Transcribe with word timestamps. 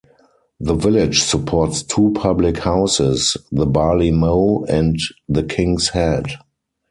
The 0.59 0.73
village 0.73 1.21
supports 1.21 1.83
two 1.83 2.11
public 2.15 2.57
houses, 2.57 3.37
the 3.51 3.67
Barley 3.67 4.09
Mow 4.09 4.65
and 4.67 4.97
the 5.29 5.43
Kings 5.43 5.89
Head. 5.89 6.25